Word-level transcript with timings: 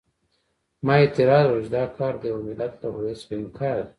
ما 0.85 0.93
اعتراض 1.01 1.45
وکړ 1.49 1.61
چې 1.65 1.69
دا 1.75 1.83
کار 1.97 2.13
د 2.19 2.23
یوه 2.31 2.41
ملت 2.47 2.73
له 2.81 2.87
هویت 2.93 3.17
څخه 3.21 3.33
انکار 3.41 3.77
دی. 3.85 3.89